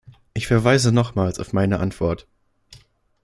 Ich 0.33 0.47
verweise 0.47 0.91
nochmals 0.91 1.37
auf 1.39 1.53
meine 1.53 1.79
Antwort. 1.79 2.27